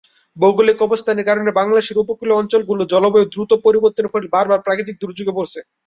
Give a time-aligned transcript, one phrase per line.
[0.37, 5.59] ভৌগোলিক অবস্থানের কারণে বাংলাদেশের উপকূলীয় অঞ্চলগুলি জলবায়ুর দ্রুত পরিবর্তনের ফলে বার বার প্রাকৃতিক ঝুঁকিতে পড়েছে।